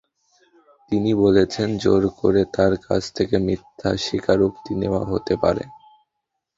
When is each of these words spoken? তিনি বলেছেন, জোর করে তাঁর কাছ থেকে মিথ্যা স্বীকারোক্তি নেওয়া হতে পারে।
তিনি 0.91 1.11
বলেছেন, 1.15 1.69
জোর 1.77 2.03
করে 2.19 2.41
তাঁর 2.55 2.73
কাছ 2.87 3.03
থেকে 3.15 3.35
মিথ্যা 3.47 3.89
স্বীকারোক্তি 4.05 4.71
নেওয়া 4.81 5.03
হতে 5.05 5.33
পারে। 5.43 5.63